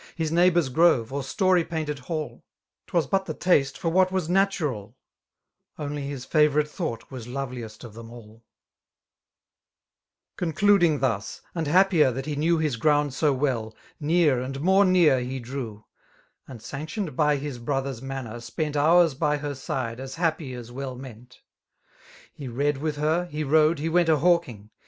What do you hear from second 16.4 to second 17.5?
And^ sanctioned by